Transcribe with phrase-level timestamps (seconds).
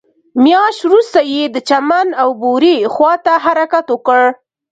[0.43, 4.21] مياشت وروسته يې د چمن او بوري خواته حرکت وکړ.